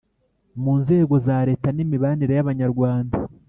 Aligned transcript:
mu 0.63 0.73
nzego 0.81 1.15
za 1.25 1.37
Leta 1.49 1.67
n 1.75 1.79
imibanire 1.83 2.33
y 2.35 2.41
abanyarwanda 2.45 3.15